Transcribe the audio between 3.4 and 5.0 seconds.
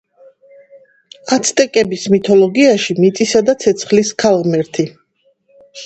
და ცეცხლის ქალღმერთი.